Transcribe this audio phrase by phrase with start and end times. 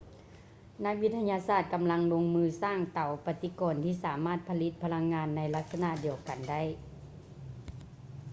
[0.85, 6.61] ນັກວິທະຍາສາດກຳລັງລົງມືສ້າງເຕົາປະຕິກອນທີ່ສາມາດຜະລິດພະລັງງານໃນລັກສະນະດຽວກັນໄດ້